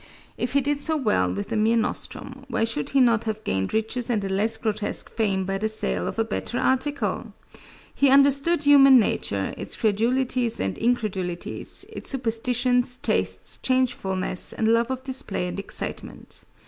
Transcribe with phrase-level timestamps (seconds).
[0.35, 3.71] If he did so well with a mere nostrum, why should he not have gained
[3.71, 7.33] riches and a less grotesque fame by the sale of a better article?
[7.93, 15.03] He understood human nature, its credulities and incredulities, its superstitions, tastes, changefulness, and love of
[15.03, 16.45] display and excitement.